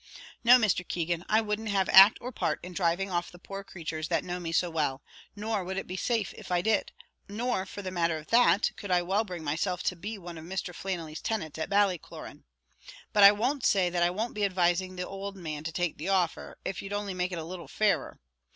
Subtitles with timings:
[0.43, 0.87] "No, Mr.
[0.87, 4.39] Keegan; I wouldn't have act or part in dhriving off the poor craturs that know
[4.39, 5.03] me so well;
[5.35, 6.91] nor would I be safe if I did;
[7.29, 10.45] nor for the matter of that, could I well bring myself to be one of
[10.45, 10.73] Mr.
[10.73, 12.45] Flannelly's tenants at Ballycloran.
[13.13, 16.57] But I won't say I won't be advising the owld man to take the offer,
[16.65, 18.19] if you only make it a little fairer.